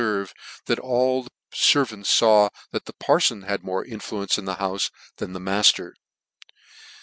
[0.01, 0.33] referve,
[0.65, 5.31] that all the fervants faw that the parfon had more influence in the houfe than
[5.33, 5.93] their matter.